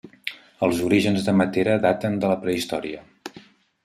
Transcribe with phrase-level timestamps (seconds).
[0.67, 3.05] Els orígens de Matera daten de la prehistòria.